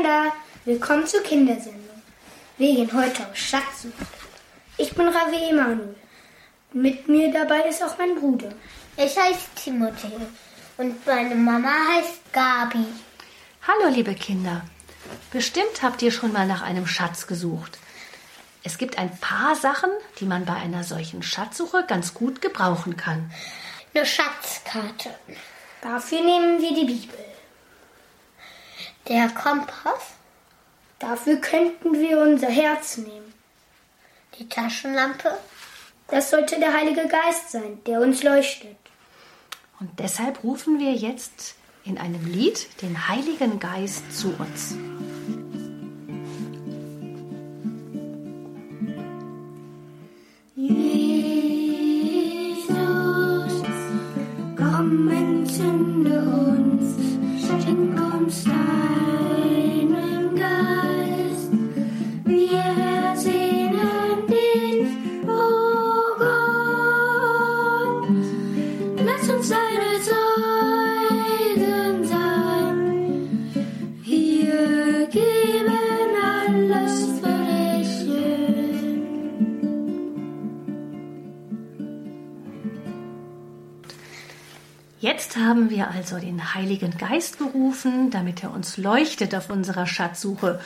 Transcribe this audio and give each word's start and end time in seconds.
Kinder, 0.00 0.32
willkommen 0.64 1.06
zur 1.06 1.22
Kindersendung. 1.22 2.00
Wir 2.56 2.74
gehen 2.74 2.90
heute 2.94 3.22
auf 3.22 3.36
Schatzsuche. 3.36 3.92
Ich 4.78 4.94
bin 4.94 5.06
Ravi 5.06 5.50
Emanuel. 5.50 5.94
Mit 6.72 7.06
mir 7.06 7.30
dabei 7.30 7.68
ist 7.68 7.82
auch 7.82 7.98
mein 7.98 8.14
Bruder. 8.14 8.48
Ich 8.96 9.18
heiße 9.18 9.48
Timothée 9.58 10.18
und 10.78 11.06
meine 11.06 11.34
Mama 11.34 11.70
heißt 11.92 12.32
Gabi. 12.32 12.86
Hallo, 13.68 13.92
liebe 13.94 14.14
Kinder. 14.14 14.62
Bestimmt 15.32 15.82
habt 15.82 16.00
ihr 16.00 16.12
schon 16.12 16.32
mal 16.32 16.46
nach 16.46 16.62
einem 16.62 16.86
Schatz 16.86 17.26
gesucht. 17.26 17.76
Es 18.62 18.78
gibt 18.78 18.96
ein 18.96 19.14
paar 19.18 19.54
Sachen, 19.54 19.90
die 20.18 20.24
man 20.24 20.46
bei 20.46 20.54
einer 20.54 20.82
solchen 20.82 21.22
Schatzsuche 21.22 21.84
ganz 21.86 22.14
gut 22.14 22.40
gebrauchen 22.40 22.96
kann. 22.96 23.30
Eine 23.92 24.06
Schatzkarte. 24.06 25.10
Dafür 25.82 26.22
nehmen 26.22 26.62
wir 26.62 26.74
die 26.74 26.86
Bibel. 26.86 27.29
Der 29.10 29.28
Kompass. 29.28 30.14
Dafür 31.00 31.38
könnten 31.38 31.94
wir 31.94 32.20
unser 32.20 32.46
Herz 32.46 32.96
nehmen. 32.96 33.34
Die 34.38 34.48
Taschenlampe. 34.48 35.36
Das 36.06 36.30
sollte 36.30 36.60
der 36.60 36.72
Heilige 36.72 37.08
Geist 37.08 37.50
sein, 37.50 37.80
der 37.88 38.02
uns 38.02 38.22
leuchtet. 38.22 38.76
Und 39.80 39.98
deshalb 39.98 40.44
rufen 40.44 40.78
wir 40.78 40.92
jetzt 40.92 41.56
in 41.84 41.98
einem 41.98 42.24
Lied 42.24 42.80
den 42.82 43.08
Heiligen 43.08 43.58
Geist 43.58 44.16
zu 44.16 44.28
uns. 44.38 44.76
Den 86.40 86.54
Heiligen 86.54 86.96
Geist 86.96 87.38
gerufen, 87.38 88.10
damit 88.10 88.42
er 88.42 88.52
uns 88.52 88.76
leuchtet 88.78 89.34
auf 89.34 89.50
unserer 89.50 89.86
Schatzsuche. 89.86 90.60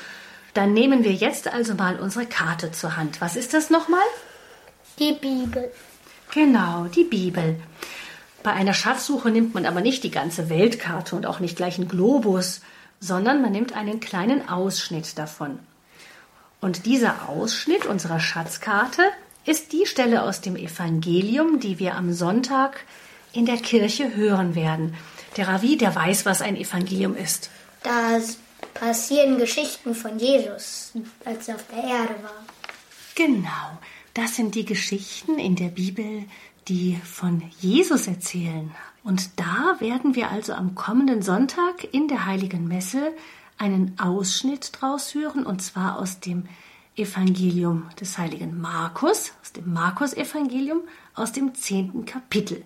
Dann 0.53 0.73
nehmen 0.73 1.03
wir 1.03 1.13
jetzt 1.13 1.53
also 1.53 1.75
mal 1.75 1.99
unsere 1.99 2.27
Karte 2.27 2.71
zur 2.71 2.97
Hand. 2.97 3.21
Was 3.21 3.35
ist 3.35 3.55
das 3.55 3.71
nochmal? 3.71 4.05
Die 5.01 5.13
Bibel. 5.13 5.71
Genau, 6.33 6.85
die 6.85 7.05
Bibel. 7.05 7.57
Bei 8.45 8.53
einer 8.53 8.75
Schatzsuche 8.75 9.31
nimmt 9.31 9.55
man 9.55 9.67
aber 9.67 9.81
nicht 9.81 10.05
die 10.05 10.11
ganze 10.11 10.49
Weltkarte 10.49 11.17
und 11.17 11.27
auch 11.27 11.41
nicht 11.41 11.57
gleich 11.57 11.79
einen 11.79 11.89
Globus, 11.89 12.61
sondern 13.01 13.43
man 13.43 13.53
nimmt 13.53 13.75
einen 13.75 13.99
kleinen 13.99 14.49
Ausschnitt 14.49 15.19
davon. 15.19 15.59
Und 16.61 16.87
dieser 16.87 17.29
Ausschnitt 17.29 17.85
unserer 17.85 18.21
Schatzkarte 18.21 19.03
ist 19.45 19.73
die 19.73 19.87
Stelle 19.87 20.23
aus 20.23 20.41
dem 20.41 20.57
Evangelium, 20.57 21.59
die 21.59 21.79
wir 21.79 21.97
am 21.97 22.13
Sonntag 22.13 22.85
in 23.33 23.45
der 23.45 23.57
Kirche 23.57 24.15
hören 24.15 24.55
werden. 24.55 24.95
Der 25.37 25.49
Ravi, 25.49 25.77
der 25.77 25.95
weiß, 25.95 26.27
was 26.27 26.43
ein 26.43 26.57
Evangelium 26.57 27.17
ist. 27.17 27.51
Da 27.83 28.21
passieren 28.73 29.39
Geschichten 29.39 29.95
von 29.95 30.19
Jesus, 30.19 30.93
als 31.25 31.49
er 31.49 31.57
auf 31.57 31.65
der 31.71 31.83
Erde 31.83 32.15
war. 32.23 32.45
Genau, 33.15 33.79
das 34.15 34.37
sind 34.37 34.55
die 34.55 34.65
Geschichten 34.65 35.39
in 35.39 35.57
der 35.57 35.69
Bibel, 35.69 36.25
die 36.69 36.99
von 37.05 37.43
Jesus 37.61 38.07
erzählen. 38.07 38.75
Und 39.03 39.39
da 39.39 39.77
werden 39.81 40.15
wir 40.15 40.31
also 40.31 40.55
am 40.55 40.75
kommenden 40.75 41.23
Sonntag 41.23 41.85
in 41.93 42.09
der 42.09 42.27
Heiligen 42.27 42.67
Messe 42.67 43.13
einen 43.59 43.99
Ausschnitt 44.01 44.73
draus 44.81 45.15
hören, 45.15 45.45
und 45.45 45.63
zwar 45.63 45.99
aus 45.99 46.21
dem 46.21 46.49
Evangelium 46.97 47.89
des 48.01 48.19
heiligen 48.19 48.61
Markus, 48.61 49.33
aus 49.43 49.53
dem 49.53 49.73
Markus-Evangelium, 49.73 50.83
aus 51.15 51.33
dem 51.33 51.55
zehnten 51.55 52.05
Kapitel. 52.05 52.65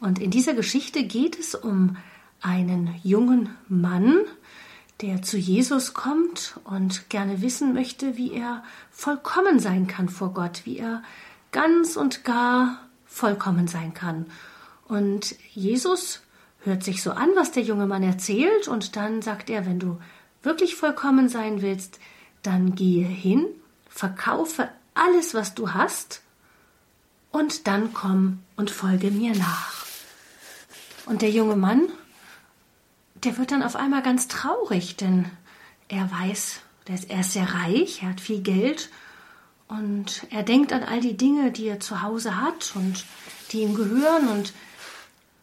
Und 0.00 0.18
in 0.18 0.30
dieser 0.30 0.54
Geschichte 0.54 1.04
geht 1.04 1.38
es 1.38 1.54
um 1.54 1.96
einen 2.40 2.94
jungen 3.02 3.50
Mann, 3.68 4.16
der 5.02 5.22
zu 5.22 5.38
Jesus 5.38 5.94
kommt 5.94 6.58
und 6.64 7.08
gerne 7.10 7.42
wissen 7.42 7.74
möchte, 7.74 8.16
wie 8.16 8.32
er 8.32 8.64
vollkommen 8.90 9.58
sein 9.60 9.86
kann 9.86 10.08
vor 10.08 10.32
Gott, 10.34 10.62
wie 10.64 10.78
er 10.78 11.02
ganz 11.52 11.96
und 11.96 12.24
gar 12.24 12.80
vollkommen 13.06 13.66
sein 13.66 13.94
kann. 13.94 14.26
Und 14.88 15.36
Jesus 15.52 16.22
hört 16.60 16.82
sich 16.82 17.02
so 17.02 17.12
an, 17.12 17.30
was 17.34 17.52
der 17.52 17.62
junge 17.62 17.86
Mann 17.86 18.02
erzählt, 18.02 18.68
und 18.68 18.96
dann 18.96 19.22
sagt 19.22 19.50
er, 19.50 19.66
wenn 19.66 19.78
du 19.78 19.98
wirklich 20.42 20.76
vollkommen 20.76 21.28
sein 21.28 21.62
willst, 21.62 21.98
dann 22.42 22.74
gehe 22.74 23.06
hin, 23.06 23.46
verkaufe 23.88 24.68
alles, 24.94 25.34
was 25.34 25.54
du 25.54 25.72
hast, 25.72 26.22
und 27.30 27.66
dann 27.66 27.94
komm 27.94 28.40
und 28.56 28.70
folge 28.70 29.10
mir 29.10 29.34
nach. 29.36 29.79
Und 31.06 31.22
der 31.22 31.30
junge 31.30 31.56
Mann, 31.56 31.88
der 33.14 33.38
wird 33.38 33.52
dann 33.52 33.62
auf 33.62 33.76
einmal 33.76 34.02
ganz 34.02 34.28
traurig, 34.28 34.96
denn 34.96 35.26
er 35.88 36.10
weiß, 36.10 36.60
er 37.08 37.20
ist 37.20 37.32
sehr 37.32 37.52
reich, 37.54 38.02
er 38.02 38.10
hat 38.10 38.20
viel 38.20 38.40
Geld 38.40 38.90
und 39.68 40.26
er 40.30 40.42
denkt 40.42 40.72
an 40.72 40.82
all 40.82 41.00
die 41.00 41.16
Dinge, 41.16 41.52
die 41.52 41.68
er 41.68 41.78
zu 41.78 42.02
Hause 42.02 42.40
hat 42.40 42.72
und 42.74 43.04
die 43.52 43.62
ihm 43.62 43.74
gehören 43.74 44.28
und 44.28 44.52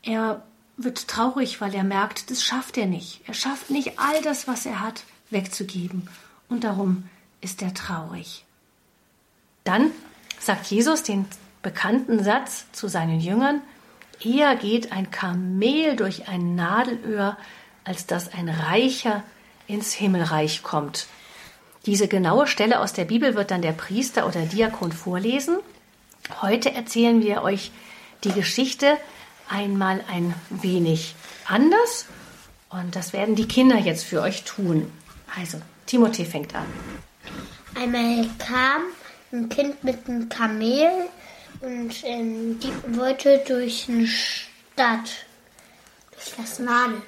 er 0.03 0.43
wird 0.77 1.07
traurig, 1.07 1.59
weil 1.59 1.73
er 1.73 1.83
merkt, 1.83 2.29
das 2.29 2.43
schafft 2.43 2.77
er 2.77 2.85
nicht. 2.85 3.21
Er 3.27 3.33
schafft 3.33 3.69
nicht 3.69 3.99
all 3.99 4.21
das, 4.21 4.47
was 4.47 4.65
er 4.65 4.79
hat, 4.79 5.03
wegzugeben. 5.29 6.07
Und 6.49 6.63
darum 6.63 7.09
ist 7.41 7.61
er 7.61 7.73
traurig. 7.73 8.45
Dann 9.63 9.91
sagt 10.39 10.67
Jesus 10.67 11.03
den 11.03 11.25
bekannten 11.61 12.23
Satz 12.23 12.65
zu 12.71 12.87
seinen 12.87 13.19
Jüngern, 13.19 13.61
eher 14.23 14.55
geht 14.55 14.91
ein 14.91 15.11
Kamel 15.11 15.95
durch 15.95 16.27
ein 16.27 16.55
Nadelöhr, 16.55 17.37
als 17.83 18.05
dass 18.05 18.33
ein 18.33 18.49
Reicher 18.49 19.23
ins 19.67 19.93
Himmelreich 19.93 20.63
kommt. 20.63 21.07
Diese 21.85 22.07
genaue 22.07 22.47
Stelle 22.47 22.79
aus 22.79 22.93
der 22.93 23.05
Bibel 23.05 23.35
wird 23.35 23.51
dann 23.51 23.61
der 23.61 23.71
Priester 23.71 24.27
oder 24.27 24.41
Diakon 24.41 24.91
vorlesen. 24.91 25.57
Heute 26.41 26.73
erzählen 26.73 27.21
wir 27.21 27.43
euch 27.43 27.71
die 28.23 28.31
Geschichte 28.31 28.97
einmal 29.47 30.03
ein 30.11 30.33
wenig 30.49 31.15
anders 31.45 32.05
und 32.69 32.95
das 32.95 33.13
werden 33.13 33.35
die 33.35 33.47
Kinder 33.47 33.77
jetzt 33.77 34.03
für 34.03 34.21
euch 34.21 34.43
tun. 34.43 34.91
Also, 35.39 35.59
Timothée 35.87 36.25
fängt 36.25 36.53
an. 36.55 36.65
Einmal 37.75 38.27
kam 38.39 38.81
ein 39.31 39.49
Kind 39.49 39.83
mit 39.83 40.07
einem 40.07 40.29
Kamel 40.29 40.89
und 41.61 42.03
ähm, 42.03 42.59
die 42.59 42.97
wollte 42.97 43.43
durch 43.47 43.87
eine 43.89 44.07
Stadt. 44.07 45.25
Durch 46.11 46.33
das 46.37 46.59
Nadelöhr. 46.59 47.01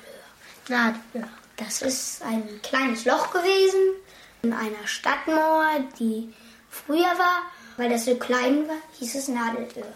Nadelöhr. 0.67 1.29
Das 1.57 1.81
ist 1.81 2.21
ein 2.23 2.61
kleines 2.61 3.05
Loch 3.05 3.31
gewesen 3.31 3.95
in 4.41 4.53
einer 4.53 4.85
Stadtmauer, 4.85 5.83
die 5.99 6.33
früher 6.69 7.17
war. 7.17 7.41
Weil 7.77 7.89
das 7.89 8.05
so 8.05 8.15
klein 8.15 8.67
war, 8.67 8.77
hieß 8.99 9.15
es 9.15 9.27
Nadelöhr. 9.27 9.93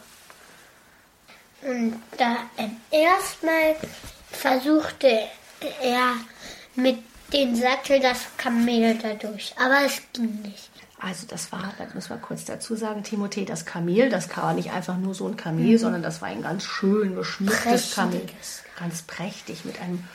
Und 1.62 2.02
da 2.18 2.38
erstmal 2.91 3.75
versuchte 4.31 5.28
er 5.81 6.16
mit 6.75 6.97
dem 7.31 7.56
Sattel 7.56 8.00
das 8.00 8.20
Kamel 8.38 8.97
dadurch, 9.02 9.53
aber 9.58 9.85
es 9.85 10.02
ging 10.14 10.41
nicht. 10.41 10.72
Also 11.05 11.26
das 11.28 11.52
war, 11.52 11.73
das 11.78 11.94
müssen 11.94 12.11
wir 12.11 12.17
kurz 12.17 12.46
dazu 12.46 12.76
sagen, 12.76 13.03
Timothée, 13.03 13.46
das 13.46 13.66
Kamel, 13.66 14.09
das 14.09 14.35
war 14.38 14.53
nicht 14.53 14.72
einfach 14.72 14.97
nur 14.97 15.14
so 15.14 15.28
ein 15.28 15.35
Kamel, 15.35 15.78
sondern 15.78 16.02
das 16.02 16.22
war 16.22 16.29
ein 16.29 16.41
ganz 16.41 16.64
schön 16.64 17.16
geschmücktes 17.16 17.94
Kamel. 17.94 18.22
Ganz 18.79 19.02
prächtig, 19.02 19.66
mit 19.66 19.82
einem 19.82 20.05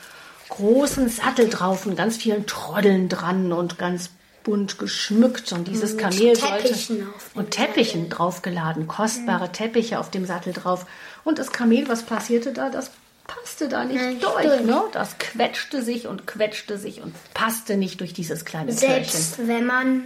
großen 0.49 1.07
Sattel 1.09 1.47
drauf 1.47 1.85
und 1.85 1.95
ganz 1.95 2.17
vielen 2.17 2.47
Troddeln 2.47 3.07
dran 3.07 3.53
und 3.53 3.77
ganz 3.77 4.09
bunt 4.43 4.79
geschmückt. 4.79 5.51
Und 5.51 5.67
dieses 5.67 5.91
Mit 5.91 6.01
Kamel 6.01 6.33
Teppichen 6.33 6.97
sollte... 6.97 7.09
Und 7.35 7.51
Teppichen 7.51 8.09
draufgeladen, 8.09 8.87
kostbare 8.87 9.51
Teppiche 9.51 9.99
auf 9.99 10.09
dem 10.09 10.25
Sattel 10.25 10.53
drauf. 10.53 10.87
Und 11.23 11.37
das 11.37 11.51
Kamel, 11.51 11.87
was 11.87 12.01
passierte 12.01 12.51
da? 12.51 12.71
Das 12.71 12.89
passte 13.27 13.69
da 13.69 13.85
nicht 13.85 14.01
Nicht 14.01 14.23
durch, 14.23 14.43
durch. 14.43 14.63
Ne? 14.63 14.81
Das 14.91 15.19
quetschte 15.19 15.83
sich 15.83 16.07
und 16.07 16.25
quetschte 16.25 16.79
sich 16.79 17.01
und 17.03 17.13
passte 17.35 17.77
nicht 17.77 17.99
durch 18.01 18.13
dieses 18.13 18.43
kleine 18.43 18.71
Türchen. 18.75 18.89
Selbst 18.89 19.47
wenn 19.47 19.67
man 19.67 20.05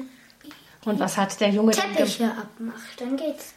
Und 0.86 1.00
was 1.00 1.18
hat 1.18 1.40
der 1.40 1.50
Junge 1.50 1.72
dann 1.72 1.94
gemacht? 1.94 1.98
Teppiche 1.98 2.26
abmacht, 2.26 3.00
dann 3.02 3.18
geht's. 3.18 3.54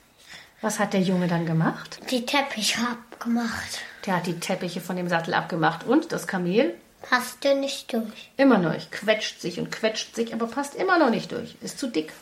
Was 0.60 0.78
hat 0.78 0.92
der 0.92 1.02
Junge 1.02 1.28
dann 1.28 1.44
gemacht? 1.44 1.98
Die 2.10 2.24
Teppiche 2.24 2.80
abgemacht. 2.80 3.80
Der 4.06 4.16
hat 4.16 4.26
die 4.26 4.38
Teppiche 4.38 4.80
von 4.80 4.96
dem 4.96 5.08
Sattel 5.08 5.34
abgemacht 5.34 5.84
und 5.84 6.12
das 6.12 6.26
Kamel 6.26 6.74
Passte 7.02 7.54
nicht 7.54 7.92
durch. 7.92 8.30
Immer 8.36 8.58
noch 8.58 8.72
nicht. 8.72 8.90
Quetscht 8.90 9.40
sich 9.40 9.60
und 9.60 9.70
quetscht 9.70 10.14
sich, 10.16 10.32
aber 10.34 10.46
passt 10.46 10.74
immer 10.74 10.98
noch 10.98 11.10
nicht 11.10 11.30
durch. 11.30 11.56
Ist 11.60 11.78
zu 11.78 11.88
dick. 11.88 12.12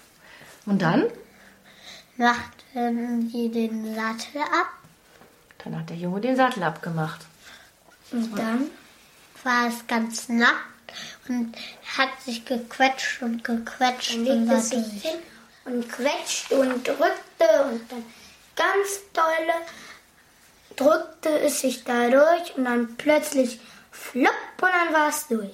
Und 0.66 0.82
dann? 0.82 1.04
Machten 2.16 3.30
sie 3.30 3.50
den 3.50 3.94
Sattel 3.94 4.42
ab. 4.42 4.72
Dann 5.62 5.78
hat 5.78 5.88
der 5.88 5.96
Junge 5.96 6.20
den 6.20 6.36
Sattel 6.36 6.62
abgemacht. 6.62 7.20
Und 8.12 8.36
dann 8.38 8.66
war 9.42 9.68
es 9.68 9.86
ganz 9.86 10.28
nackt 10.28 10.73
und 11.28 11.54
hat 11.96 12.08
sich 12.24 12.44
gequetscht 12.44 13.22
und 13.22 13.42
gequetscht 13.44 14.14
und 14.16 14.24
legte 14.24 14.48
war 14.48 14.60
durch. 14.60 15.02
hin 15.02 15.18
und 15.64 15.88
quetschte 15.90 16.56
und 16.56 16.86
drückte 16.86 17.64
und 17.70 17.90
dann 17.90 18.04
ganz 18.56 19.00
dolle 19.12 19.54
drückte 20.76 21.38
es 21.40 21.60
sich 21.60 21.84
da 21.84 22.08
durch 22.08 22.56
und 22.56 22.64
dann 22.64 22.96
plötzlich 22.96 23.60
flupp 23.90 24.30
und 24.60 24.68
dann 24.70 24.92
war 24.94 25.08
es 25.08 25.26
durch. 25.28 25.50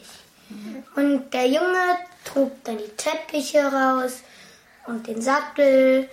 Und 0.97 1.31
der 1.33 1.47
Junge 1.47 1.97
trug 2.25 2.53
dann 2.65 2.79
die 2.79 2.91
Teppiche 2.97 3.63
raus 3.65 4.21
und 4.87 5.07
den 5.07 5.21
Sattel 5.23 6.09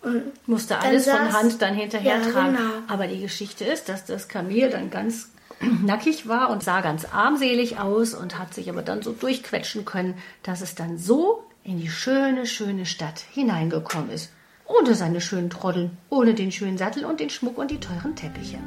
und 0.00 0.48
Musste 0.48 0.78
alles 0.78 1.04
von 1.08 1.18
saß- 1.18 1.32
Hand 1.32 1.62
dann 1.62 1.74
hinterher 1.74 2.16
Ja, 2.18 2.30
tragen. 2.30 2.56
genau. 2.56 2.70
Aber 2.88 3.06
die 3.06 3.20
Geschichte 3.20 3.64
ist, 3.64 3.88
dass 3.88 4.04
das 4.04 4.28
Kamel 4.28 4.70
dann 4.70 4.90
ganz 4.90 5.28
nackig 5.60 6.28
war 6.28 6.50
und 6.50 6.62
sah 6.62 6.80
ganz 6.80 7.04
armselig 7.04 7.78
aus 7.78 8.14
und 8.14 8.38
hat 8.38 8.54
sich 8.54 8.70
aber 8.70 8.82
dann 8.82 9.02
so 9.02 9.12
durchquetschen 9.12 9.84
können, 9.84 10.14
dass 10.42 10.60
es 10.60 10.74
dann 10.74 10.98
so 10.98 11.44
in 11.64 11.80
die 11.80 11.90
schöne, 11.90 12.46
schöne 12.46 12.86
Stadt 12.86 13.20
hineingekommen 13.32 14.10
ist. 14.10 14.32
Ohne 14.66 14.94
seine 14.94 15.20
schönen 15.20 15.50
Troddeln, 15.50 15.96
ohne 16.10 16.34
den 16.34 16.52
schönen 16.52 16.78
Sattel 16.78 17.04
und 17.04 17.20
den 17.20 17.30
Schmuck 17.30 17.58
und 17.58 17.70
die 17.70 17.80
teuren 17.80 18.14
Teppiche. 18.14 18.58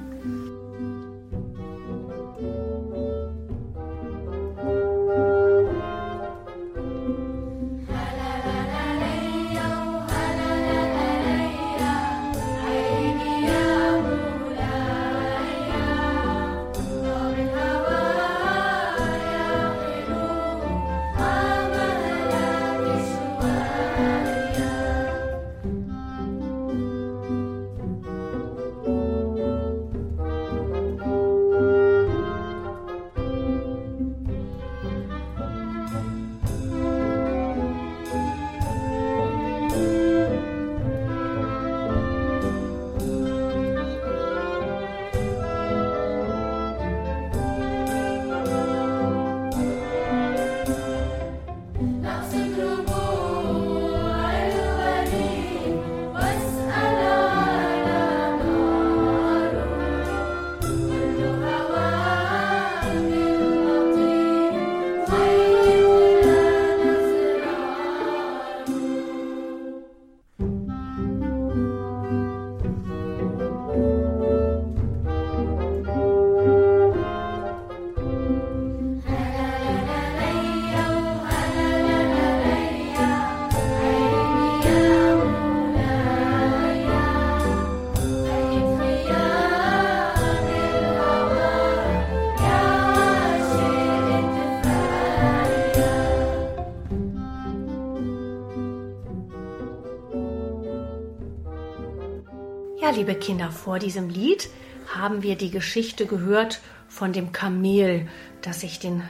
Liebe 103.02 103.16
Kinder, 103.16 103.52
vor 103.52 103.80
diesem 103.80 104.10
Lied 104.10 104.48
haben 104.94 105.24
wir 105.24 105.36
die 105.36 105.50
Geschichte 105.50 106.06
gehört 106.06 106.62
von 106.88 107.14
dem 107.14 107.32
Kamel, 107.32 108.08
das 108.44 108.60
sich 108.60 108.78
den 108.78 109.02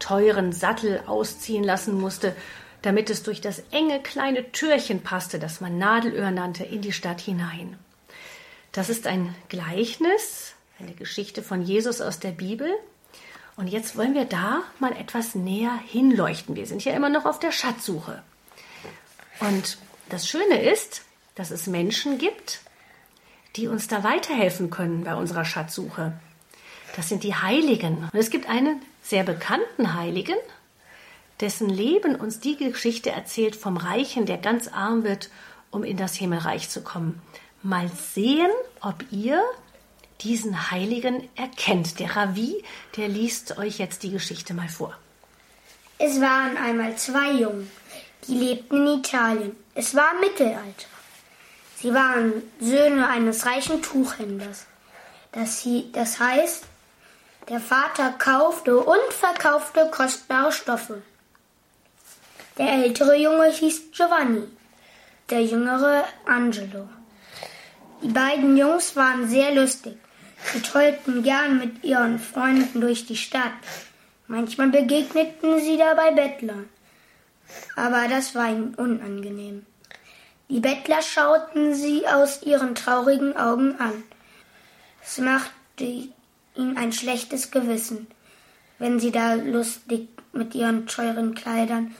teuren 0.00 0.50
Sattel 0.50 1.00
ausziehen 1.06 1.62
lassen 1.62 1.96
musste, 1.96 2.34
damit 2.82 3.08
es 3.08 3.22
durch 3.22 3.40
das 3.40 3.62
enge 3.70 4.02
kleine 4.02 4.50
Türchen 4.50 5.04
passte, 5.04 5.38
das 5.38 5.60
man 5.60 5.78
Nadelöhr 5.78 6.32
nannte, 6.32 6.64
in 6.64 6.82
die 6.82 6.90
Stadt 6.90 7.20
hinein. 7.20 7.78
Das 8.72 8.88
ist 8.88 9.06
ein 9.06 9.32
Gleichnis, 9.48 10.54
eine 10.80 10.94
Geschichte 10.94 11.40
von 11.40 11.62
Jesus 11.62 12.00
aus 12.00 12.18
der 12.18 12.32
Bibel. 12.32 12.74
Und 13.54 13.68
jetzt 13.68 13.96
wollen 13.96 14.14
wir 14.14 14.24
da 14.24 14.64
mal 14.80 14.90
etwas 14.90 15.36
näher 15.36 15.78
hinleuchten. 15.86 16.56
Wir 16.56 16.66
sind 16.66 16.84
ja 16.84 16.94
immer 16.94 17.10
noch 17.10 17.26
auf 17.26 17.38
der 17.38 17.52
Schatzsuche. 17.52 18.24
Und 19.38 19.78
das 20.08 20.28
Schöne 20.28 20.68
ist, 20.68 21.02
dass 21.36 21.52
es 21.52 21.68
Menschen 21.68 22.18
gibt, 22.18 22.65
die 23.56 23.68
uns 23.68 23.88
da 23.88 24.04
weiterhelfen 24.04 24.70
können 24.70 25.04
bei 25.04 25.14
unserer 25.14 25.44
Schatzsuche. 25.44 26.12
Das 26.94 27.08
sind 27.08 27.24
die 27.24 27.34
Heiligen. 27.34 28.08
Und 28.12 28.18
es 28.18 28.30
gibt 28.30 28.48
einen 28.48 28.80
sehr 29.02 29.24
bekannten 29.24 29.94
Heiligen, 29.94 30.36
dessen 31.40 31.68
Leben 31.68 32.16
uns 32.16 32.40
die 32.40 32.56
Geschichte 32.56 33.10
erzählt 33.10 33.56
vom 33.56 33.76
Reichen, 33.76 34.26
der 34.26 34.38
ganz 34.38 34.68
arm 34.68 35.04
wird, 35.04 35.30
um 35.70 35.84
in 35.84 35.96
das 35.96 36.14
Himmelreich 36.14 36.68
zu 36.68 36.82
kommen. 36.82 37.20
Mal 37.62 37.90
sehen, 38.14 38.50
ob 38.80 39.04
ihr 39.10 39.42
diesen 40.22 40.70
Heiligen 40.70 41.28
erkennt. 41.36 41.98
Der 41.98 42.16
Ravi, 42.16 42.62
der 42.96 43.08
liest 43.08 43.58
euch 43.58 43.78
jetzt 43.78 44.02
die 44.02 44.10
Geschichte 44.10 44.54
mal 44.54 44.68
vor. 44.68 44.96
Es 45.98 46.20
waren 46.20 46.56
einmal 46.56 46.96
zwei 46.96 47.32
Jungen, 47.32 47.70
die 48.26 48.34
lebten 48.34 48.86
in 48.86 48.98
Italien. 48.98 49.56
Es 49.74 49.94
war 49.94 50.14
Mittelalter. 50.20 50.95
Sie 51.86 51.94
waren 51.94 52.42
Söhne 52.58 53.08
eines 53.08 53.46
reichen 53.46 53.80
Tuchhändlers. 53.80 54.66
Das, 55.30 55.64
das 55.92 56.18
heißt, 56.18 56.64
der 57.48 57.60
Vater 57.60 58.10
kaufte 58.18 58.78
und 58.78 59.12
verkaufte 59.12 59.88
kostbare 59.92 60.50
Stoffe. 60.50 61.02
Der 62.58 62.72
ältere 62.72 63.14
Junge 63.14 63.52
hieß 63.52 63.92
Giovanni, 63.92 64.48
der 65.30 65.44
jüngere 65.44 66.02
Angelo. 66.24 66.88
Die 68.02 68.08
beiden 68.08 68.56
Jungs 68.56 68.96
waren 68.96 69.28
sehr 69.28 69.54
lustig. 69.54 69.96
Sie 70.52 70.62
tollten 70.62 71.22
gern 71.22 71.58
mit 71.58 71.84
ihren 71.84 72.18
Freunden 72.18 72.80
durch 72.80 73.06
die 73.06 73.16
Stadt. 73.16 73.52
Manchmal 74.26 74.70
begegneten 74.70 75.60
sie 75.60 75.76
dabei 75.76 76.10
Bettlern. 76.10 76.68
Aber 77.76 78.08
das 78.08 78.34
war 78.34 78.48
ihnen 78.48 78.74
unangenehm. 78.74 79.64
Die 80.48 80.60
Bettler 80.60 81.02
schauten 81.02 81.74
sie 81.74 82.06
aus 82.06 82.42
ihren 82.42 82.74
traurigen 82.74 83.36
Augen 83.36 83.78
an. 83.80 84.04
Es 85.02 85.18
machte 85.18 85.84
ihnen 86.54 86.76
ein 86.76 86.92
schlechtes 86.92 87.50
Gewissen, 87.50 88.06
wenn 88.78 89.00
sie 89.00 89.10
da 89.10 89.34
lustig 89.34 90.08
mit 90.32 90.54
ihren 90.54 90.86
teuren 90.86 91.34
Kleidern 91.34 91.94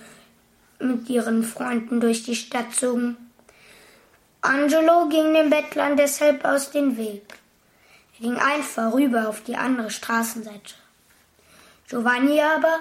mit 0.78 1.08
ihren 1.08 1.42
Freunden 1.42 2.00
durch 2.00 2.22
die 2.22 2.36
Stadt 2.36 2.74
zogen. 2.74 3.16
Angelo 4.40 5.08
ging 5.08 5.34
den 5.34 5.50
Bettlern 5.50 5.96
deshalb 5.96 6.44
aus 6.44 6.70
dem 6.70 6.96
Weg. 6.96 7.34
Er 8.18 8.20
ging 8.20 8.36
einfach 8.36 8.92
rüber 8.92 9.28
auf 9.28 9.42
die 9.42 9.56
andere 9.56 9.90
Straßenseite. 9.90 10.74
Giovanni 11.88 12.40
aber 12.40 12.78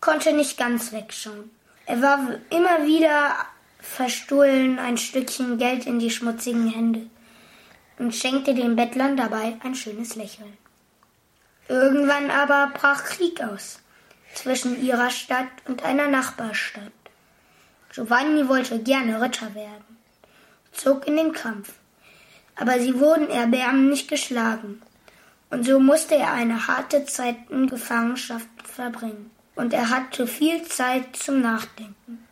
konnte 0.00 0.32
nicht 0.32 0.58
ganz 0.58 0.92
wegschauen. 0.92 1.50
Er 1.86 2.00
warf 2.02 2.20
immer 2.50 2.86
wieder 2.86 3.36
verstohlen 3.84 4.78
ein 4.78 4.96
Stückchen 4.96 5.58
Geld 5.58 5.86
in 5.86 5.98
die 5.98 6.10
schmutzigen 6.10 6.68
Hände 6.68 7.06
und 7.98 8.14
schenkte 8.14 8.54
den 8.54 8.74
Bettlern 8.74 9.16
dabei 9.16 9.56
ein 9.62 9.74
schönes 9.74 10.16
Lächeln. 10.16 10.56
Irgendwann 11.68 12.30
aber 12.30 12.72
brach 12.74 13.04
Krieg 13.04 13.40
aus 13.42 13.80
zwischen 14.34 14.82
ihrer 14.84 15.10
Stadt 15.10 15.48
und 15.66 15.84
einer 15.84 16.08
Nachbarstadt. 16.08 16.92
Giovanni 17.92 18.48
wollte 18.48 18.80
gerne 18.80 19.20
Ritter 19.20 19.54
werden, 19.54 19.96
zog 20.72 21.06
in 21.06 21.16
den 21.16 21.32
Kampf, 21.32 21.74
aber 22.56 22.80
sie 22.80 22.98
wurden 22.98 23.28
erbärmlich 23.28 24.08
geschlagen 24.08 24.82
Und 25.50 25.64
so 25.64 25.78
musste 25.78 26.16
er 26.16 26.32
eine 26.32 26.66
harte 26.66 27.04
Zeit 27.04 27.36
in 27.48 27.68
Gefangenschaft 27.68 28.48
verbringen. 28.64 29.30
Und 29.54 29.72
er 29.72 29.88
hatte 29.88 30.26
viel 30.26 30.64
Zeit 30.64 31.14
zum 31.14 31.42
Nachdenken. 31.42 32.23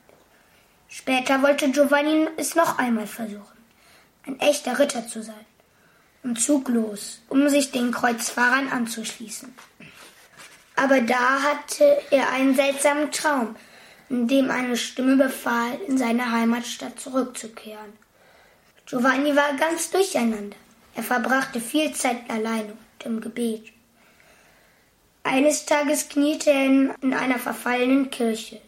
Später 0.95 1.41
wollte 1.41 1.71
Giovanni 1.71 2.29
es 2.37 2.55
noch 2.55 2.77
einmal 2.77 3.07
versuchen, 3.07 3.65
ein 4.27 4.39
echter 4.41 4.79
Ritter 4.79 5.09
zu 5.09 5.23
sein 5.23 5.47
und 6.23 6.39
zog 6.39 6.69
los, 6.69 7.23
um 7.31 7.49
sich 7.49 7.71
den 7.71 7.93
Kreuzfahrern 7.93 8.69
anzuschließen. 8.69 9.55
Aber 10.77 11.01
da 11.01 11.43
hatte 11.43 11.99
er 12.11 12.31
einen 12.33 12.55
seltsamen 12.55 13.11
Traum, 13.11 13.57
in 14.11 14.29
dem 14.29 14.51
eine 14.51 14.77
Stimme 14.77 15.17
befahl, 15.17 15.81
in 15.89 15.97
seine 15.97 16.31
Heimatstadt 16.31 17.01
zurückzukehren. 17.01 17.95
Giovanni 18.85 19.35
war 19.35 19.55
ganz 19.55 19.91
durcheinander. 19.91 20.57
Er 20.95 21.03
verbrachte 21.03 21.63
viel 21.63 21.95
Zeit 21.95 22.29
allein 22.29 22.67
und 22.67 23.07
im 23.07 23.23
Gebet. 23.23 23.73
Eines 25.23 25.65
Tages 25.65 26.11
kniete 26.11 26.51
er 26.51 26.67
in, 26.67 26.93
in 27.01 27.15
einer 27.15 27.39
verfallenen 27.39 28.11
Kirche 28.11 28.61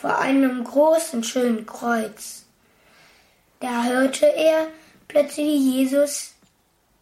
vor 0.00 0.18
einem 0.18 0.64
großen, 0.64 1.22
schönen 1.22 1.66
Kreuz. 1.66 2.44
Da 3.60 3.84
hörte 3.84 4.24
er 4.24 4.68
plötzlich, 5.08 5.60
Jesus 5.60 6.32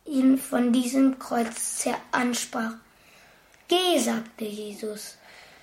ihn 0.05 0.37
von 0.37 0.73
diesem 0.73 1.19
Kreuz 1.19 1.87
ansprach. 2.11 2.73
Geh, 3.69 3.99
sagte 4.00 4.47
Jesus, 4.47 5.17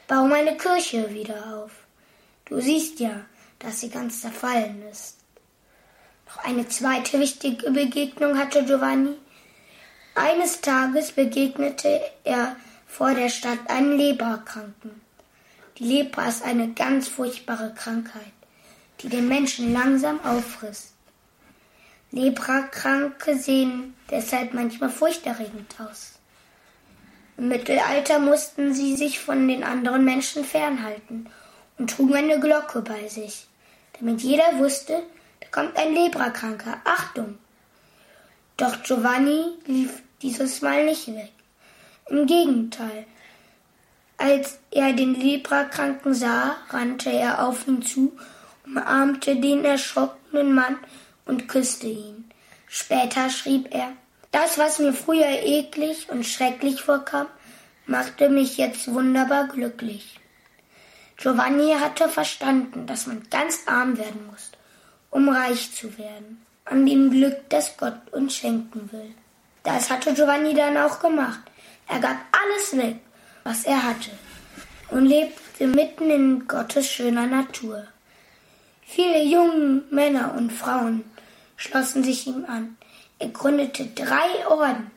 bau 0.08 0.28
meine 0.28 0.56
Kirche 0.56 1.14
wieder 1.14 1.58
auf. 1.58 1.72
Du 2.46 2.62
siehst 2.62 3.00
ja, 3.00 3.26
dass 3.60 3.82
sie 3.82 3.90
ganz 3.90 4.22
zerfallen 4.22 4.84
ist. 4.90 5.18
Noch 6.28 6.38
eine 6.46 6.68
zweite 6.70 7.20
wichtige 7.20 7.70
Begegnung 7.72 8.38
hatte 8.38 8.64
Giovanni. 8.64 9.18
Eines 10.14 10.62
Tages 10.62 11.12
begegnete 11.12 12.00
er 12.24 12.56
vor 12.88 13.14
der 13.14 13.30
Stadt 13.30 13.60
einen 13.68 13.98
Leberkranken. 13.98 15.05
Die 15.78 15.84
Lepra 15.84 16.30
ist 16.30 16.44
eine 16.44 16.70
ganz 16.72 17.08
furchtbare 17.08 17.74
Krankheit, 17.74 18.34
die 19.02 19.10
den 19.10 19.28
Menschen 19.28 19.74
langsam 19.74 20.24
auffrisst. 20.24 20.94
Leprakranke 22.12 23.38
sehen 23.38 23.94
deshalb 24.10 24.54
manchmal 24.54 24.90
furchterregend 24.90 25.76
aus. 25.80 26.14
Im 27.38 27.50
Mittelalter 27.50 28.20
mussten 28.20 28.74
sie 28.74 28.96
sich 28.96 29.20
von 29.20 29.46
den 29.48 29.64
anderen 29.66 30.06
Menschen 30.06 30.46
fernhalten 30.46 31.30
und 31.78 31.90
trugen 31.90 32.16
eine 32.16 32.40
Glocke 32.40 32.82
bei 32.82 33.10
sich, 33.10 33.48
damit 34.00 34.22
jeder 34.22 34.58
wusste, 34.58 35.04
da 35.42 35.48
kommt 35.52 35.78
ein 35.78 35.94
Leprakranker. 35.94 36.78
Achtung! 36.86 37.38
Doch 38.56 38.82
Giovanni 38.84 39.44
lief 39.66 40.02
dieses 40.22 40.62
Mal 40.62 40.86
nicht 40.86 41.08
weg. 41.08 41.32
Im 42.10 42.26
Gegenteil. 42.26 43.06
Als 44.26 44.58
er 44.72 44.92
den 44.94 45.14
Leprakranken 45.14 46.16
sah, 46.16 46.56
rannte 46.72 47.12
er 47.12 47.46
auf 47.48 47.68
ihn 47.68 47.84
zu, 47.84 48.12
umarmte 48.66 49.36
den 49.36 49.64
erschrockenen 49.64 50.52
Mann 50.52 50.78
und 51.28 51.48
küsste 51.48 51.86
ihn. 51.86 52.32
Später 52.68 53.30
schrieb 53.30 53.68
er, 53.72 53.92
das, 54.32 54.58
was 54.58 54.80
mir 54.80 54.94
früher 54.94 55.30
eklig 55.30 56.08
und 56.10 56.26
schrecklich 56.26 56.82
vorkam, 56.82 57.28
machte 57.86 58.30
mich 58.30 58.58
jetzt 58.58 58.92
wunderbar 58.92 59.48
glücklich. 59.48 60.20
Giovanni 61.18 61.76
hatte 61.80 62.10
verstanden, 62.10 62.88
dass 62.88 63.06
man 63.06 63.22
ganz 63.30 63.60
arm 63.68 63.96
werden 64.00 64.26
muss, 64.26 64.50
um 65.12 65.30
reich 65.30 65.72
zu 65.76 66.00
werden, 66.00 66.44
an 66.66 66.84
dem 66.88 67.12
Glück, 67.12 67.48
das 67.50 67.78
Gott 67.78 68.12
uns 68.12 68.34
schenken 68.38 68.92
will. 68.92 69.14
Das 69.62 69.92
hatte 69.92 70.16
Giovanni 70.16 70.56
dann 70.56 70.78
auch 70.78 71.00
gemacht. 71.00 71.42
Er 71.88 72.00
gab 72.00 72.18
alles 72.32 72.76
weg, 72.76 72.98
was 73.46 73.64
er 73.64 73.84
hatte, 73.84 74.12
und 74.90 75.06
lebte 75.06 75.68
mitten 75.68 76.10
in 76.10 76.48
Gottes 76.48 76.92
schöner 76.92 77.28
Natur. 77.28 77.88
Viele 78.86 79.24
junge 79.24 79.84
Männer 79.92 80.34
und 80.36 80.52
Frauen 80.52 81.04
schlossen 81.56 82.04
sich 82.04 82.28
ihm 82.28 82.46
an. 82.46 82.76
Er 83.20 83.30
gründete 83.30 83.86
drei 83.86 84.48
Orden, 84.50 84.92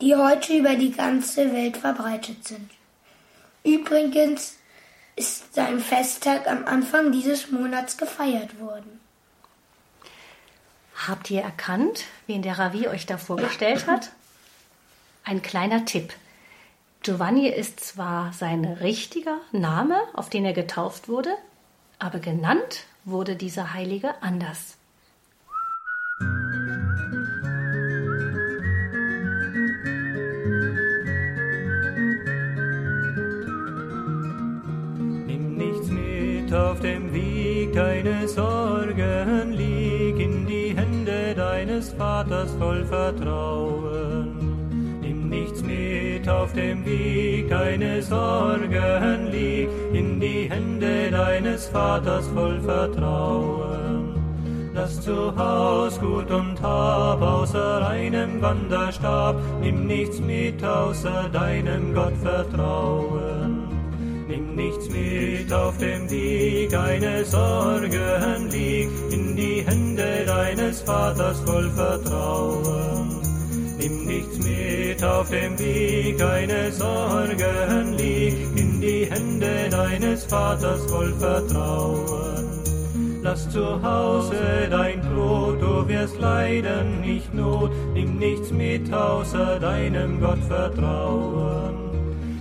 die 0.00 0.14
heute 0.14 0.56
über 0.56 0.76
die 0.76 0.92
ganze 0.92 1.52
Welt 1.52 1.76
verbreitet 1.76 2.46
sind. 2.46 2.70
Übrigens 3.64 4.56
ist 5.16 5.54
sein 5.54 5.80
Festtag 5.80 6.46
am 6.46 6.64
Anfang 6.66 7.10
dieses 7.10 7.50
Monats 7.50 7.96
gefeiert 7.96 8.60
worden. 8.60 9.00
Habt 11.06 11.30
ihr 11.30 11.42
erkannt, 11.42 12.04
wen 12.28 12.42
der 12.42 12.58
Ravi 12.58 12.86
euch 12.86 13.06
da 13.06 13.18
vorgestellt 13.18 13.86
hat? 13.88 14.10
Ein 15.24 15.42
kleiner 15.42 15.84
Tipp. 15.84 16.12
Giovanni 17.02 17.48
ist 17.48 17.80
zwar 17.80 18.32
sein 18.32 18.64
richtiger 18.64 19.38
Name, 19.52 19.96
auf 20.14 20.30
den 20.30 20.44
er 20.44 20.52
getauft 20.52 21.08
wurde, 21.08 21.30
aber 21.98 22.18
genannt 22.18 22.86
wurde 23.04 23.36
dieser 23.36 23.72
Heilige 23.72 24.20
anders. 24.20 24.76
Nimm 35.26 35.56
nichts 35.56 35.88
mit 35.88 36.52
auf 36.52 36.80
dem 36.80 37.12
Weg, 37.12 37.74
keine 37.74 38.26
Sorgen, 38.26 39.52
lieg 39.52 40.18
in 40.18 40.46
die 40.46 40.76
Hände 40.76 41.34
deines 41.36 41.92
Vaters 41.92 42.50
voll 42.58 42.84
Vertrauen 42.84 43.87
dem 46.58 46.84
Weg, 46.84 47.48
keine 47.48 48.02
Sorgen 48.02 49.26
lieg 49.30 49.68
in 49.92 50.20
die 50.20 50.50
Hände 50.50 51.10
deines 51.10 51.66
Vaters 51.66 52.26
voll 52.28 52.60
Vertrauen. 52.60 54.14
Lass 54.74 55.00
zu 55.00 55.36
Haus 55.36 55.98
Gut 56.00 56.30
und 56.30 56.60
Hab 56.62 57.22
außer 57.22 57.88
einem 57.88 58.42
Wanderstab, 58.42 59.36
nimm 59.60 59.86
nichts 59.86 60.20
mit 60.20 60.62
außer 60.64 61.28
deinem 61.32 61.94
Gott 61.94 62.16
vertrauen. 62.22 63.68
Nimm 64.28 64.56
nichts 64.56 64.88
mit 64.90 65.52
auf 65.52 65.78
dem 65.78 66.10
Weg, 66.10 66.70
keine 66.70 67.24
Sorgen 67.24 68.50
lieg 68.50 68.88
in 69.10 69.36
die 69.36 69.64
Hände 69.66 70.24
deines 70.26 70.82
Vaters 70.82 71.40
voll 71.40 71.70
Vertrauen. 71.70 72.97
Mit 74.98 75.08
auf 75.08 75.30
dem 75.30 75.56
Weg, 75.60 76.18
keine 76.18 76.72
Sorgen 76.72 77.96
lieg 77.96 78.34
in 78.56 78.80
die 78.80 79.06
Hände 79.08 79.68
deines 79.70 80.24
Vaters 80.24 80.90
voll 80.90 81.12
Vertrauen. 81.12 82.46
Lass 83.22 83.48
zu 83.48 83.80
Hause 83.80 84.66
dein 84.68 85.00
Brot, 85.02 85.62
du 85.62 85.86
wirst 85.86 86.18
leiden, 86.18 87.00
nicht 87.02 87.32
Not, 87.32 87.70
nimm 87.94 88.18
nichts 88.18 88.50
mit 88.50 88.92
außer 88.92 89.60
deinem 89.60 90.20
Gott 90.20 90.42
vertrauen. 90.48 91.74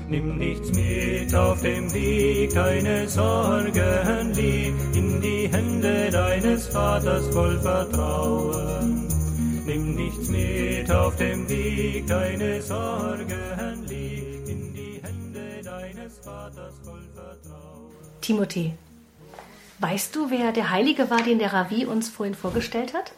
Nimm 0.09 0.39
nichts 0.39 0.71
mit 0.73 1.35
auf 1.35 1.61
dem 1.61 1.93
Weg, 1.93 2.55
keine 2.55 3.07
Sorgen 3.07 4.33
lieg 4.33 4.73
in 4.95 5.21
die 5.21 5.47
Hände 5.47 6.09
deines 6.11 6.65
Vaters 6.69 7.27
voll 7.27 7.59
Vertrauen. 7.59 8.66
Mit 10.29 10.91
auf 10.91 11.15
dem 11.15 11.47
Weg, 11.47 12.07
deine 12.07 12.61
Sorgen 12.61 13.85
lieg 13.85 14.47
in 14.47 14.73
die 14.73 15.01
Hände 15.01 15.61
deines 15.63 16.19
Vaters 16.19 16.75
voll 16.83 17.07
Vertrauen. 17.13 17.91
Timothée, 18.21 18.73
weißt 19.79 20.15
du, 20.15 20.29
wer 20.29 20.51
der 20.51 20.69
Heilige 20.69 21.09
war, 21.09 21.21
den 21.23 21.39
der 21.39 21.53
Ravi 21.53 21.85
uns 21.85 22.09
vorhin 22.09 22.35
vorgestellt 22.35 22.93
hat? 22.93 23.13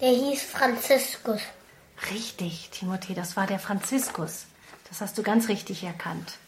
Der 0.00 0.10
hieß 0.10 0.42
Franziskus. 0.42 1.40
Richtig, 2.10 2.70
Timothée, 2.72 3.14
das 3.14 3.36
war 3.36 3.46
der 3.46 3.60
Franziskus. 3.60 4.46
Das 4.88 5.00
hast 5.00 5.16
du 5.16 5.22
ganz 5.22 5.48
richtig 5.48 5.84
erkannt. 5.84 6.38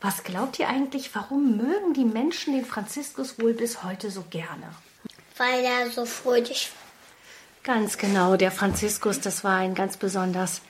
Was 0.00 0.22
glaubt 0.24 0.58
ihr 0.58 0.68
eigentlich, 0.68 1.14
warum 1.14 1.56
mögen 1.56 1.94
die 1.94 2.04
Menschen 2.04 2.54
den 2.54 2.66
Franziskus 2.66 3.38
wohl 3.38 3.54
bis 3.54 3.82
heute 3.82 4.10
so 4.10 4.22
gerne? 4.28 4.68
Weil 5.36 5.64
er 5.64 5.90
so 5.90 6.04
fröhlich 6.04 6.70
war. 6.74 6.83
Ganz 7.64 7.96
genau, 7.96 8.36
der 8.36 8.50
Franziskus, 8.50 9.20
das 9.20 9.42
war 9.42 9.56
ein 9.56 9.74
ganz 9.74 9.96
besonders 9.96 10.60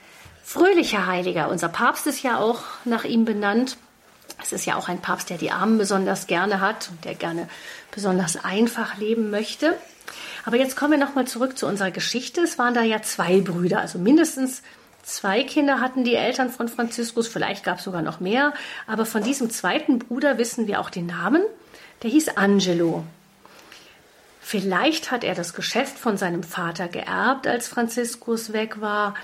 fröhlicher 0.45 1.09
Heiliger. 1.09 1.49
Unser 1.51 1.69
Papst 1.69 2.07
ist 2.07 2.23
ja 2.23 2.39
auch 2.39 2.63
nach 2.85 3.03
ihm 3.03 3.25
benannt. 3.25 3.79
Es 4.41 4.53
ist 4.53 4.65
ja 4.65 4.77
auch 4.77 4.89
ein 4.89 5.01
Papst, 5.01 5.29
der 5.29 5.37
die 5.37 5.51
Armen 5.51 5.77
besonders 5.77 6.29
gerne 6.29 6.61
hat 6.61 6.91
und 6.93 7.05
der 7.05 7.17
gerne 7.17 7.49
besonders 7.91 8.45
einfach 8.45 8.97
leben 8.97 9.31
möchte. 9.31 9.77
Aber 10.45 10.57
jetzt 10.57 10.77
kommen 10.77 10.93
wir 10.93 11.05
nochmal 11.05 11.27
zurück 11.27 11.59
zu 11.59 11.67
unserer 11.67 11.91
Geschichte. 11.91 12.43
Es 12.43 12.59
waren 12.59 12.75
da 12.75 12.83
ja 12.83 13.03
zwei 13.03 13.41
Brüder, 13.41 13.81
also 13.81 13.99
mindestens 13.99 14.63
zwei 15.03 15.43
Kinder 15.43 15.81
hatten 15.81 16.05
die 16.05 16.15
Eltern 16.15 16.49
von 16.49 16.69
Franziskus, 16.69 17.27
vielleicht 17.27 17.65
gab 17.65 17.79
es 17.79 17.85
sogar 17.85 18.03
noch 18.03 18.21
mehr. 18.21 18.55
Aber 18.87 19.05
von 19.05 19.25
diesem 19.25 19.51
zweiten 19.51 19.99
Bruder 19.99 20.39
wissen 20.39 20.69
wir 20.69 20.79
auch 20.79 20.91
den 20.91 21.07
Namen. 21.07 21.43
Der 22.05 22.11
hieß 22.11 22.37
Angelo. 22.37 23.03
Vielleicht 24.47 25.11
hat 25.11 25.25
er 25.25 25.35
das 25.35 25.55
Geschäft 25.55 25.99
von 25.99 26.19
seinem 26.19 26.43
Vater 26.43 26.87
geerbt, 26.87 27.47
als 27.47 27.67
Franziskus 27.67 28.53
weg 28.53 28.79
war. 28.79 29.15